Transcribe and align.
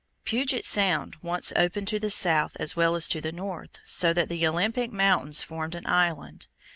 Puget 0.23 0.65
Sound 0.65 1.17
once 1.21 1.53
opened 1.55 1.87
to 1.89 1.99
the 1.99 2.09
south 2.09 2.57
as 2.59 2.75
well 2.75 2.95
as 2.95 3.07
to 3.07 3.21
the 3.21 3.31
north, 3.31 3.77
so 3.85 4.13
that 4.13 4.29
the 4.29 4.47
Olympic 4.47 4.91
Mountains 4.91 5.43
formed 5.43 5.75
an 5.75 5.85
island. 5.85 6.47